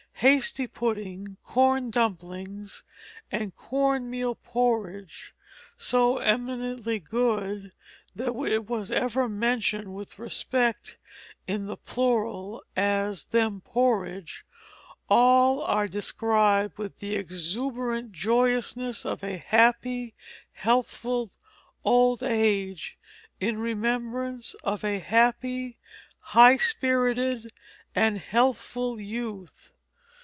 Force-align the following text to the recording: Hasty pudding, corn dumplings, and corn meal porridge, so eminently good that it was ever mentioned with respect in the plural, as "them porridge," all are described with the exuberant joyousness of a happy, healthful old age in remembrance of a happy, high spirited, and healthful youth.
Hasty 0.23 0.67
pudding, 0.67 1.37
corn 1.43 1.89
dumplings, 1.89 2.83
and 3.31 3.55
corn 3.55 4.07
meal 4.07 4.35
porridge, 4.35 5.33
so 5.77 6.19
eminently 6.19 6.99
good 6.99 7.71
that 8.15 8.35
it 8.45 8.65
was 8.69 8.91
ever 8.91 9.27
mentioned 9.27 9.95
with 9.95 10.19
respect 10.19 10.99
in 11.47 11.65
the 11.65 11.75
plural, 11.75 12.61
as 12.75 13.25
"them 13.25 13.61
porridge," 13.61 14.45
all 15.09 15.63
are 15.63 15.87
described 15.87 16.77
with 16.77 16.97
the 16.99 17.15
exuberant 17.15 18.11
joyousness 18.11 19.07
of 19.07 19.23
a 19.23 19.37
happy, 19.39 20.13
healthful 20.51 21.31
old 21.83 22.21
age 22.21 22.95
in 23.39 23.57
remembrance 23.57 24.53
of 24.63 24.83
a 24.83 24.99
happy, 24.99 25.79
high 26.19 26.57
spirited, 26.57 27.51
and 27.95 28.19
healthful 28.19 28.99
youth. 29.01 29.73